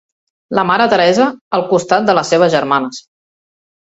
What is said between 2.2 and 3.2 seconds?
les seves germanes.